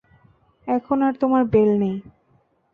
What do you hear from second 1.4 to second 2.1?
Bell নেই।